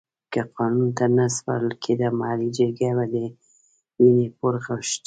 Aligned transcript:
که 0.33 0.41
قانون 0.57 0.89
ته 0.97 1.05
نه 1.17 1.25
سپارل 1.35 1.71
کېده 1.83 2.07
محلي 2.19 2.49
جرګې 2.57 2.87
به 2.97 3.05
د 3.13 3.15
وينې 4.01 4.27
پور 4.37 4.53
غوښت. 4.65 4.99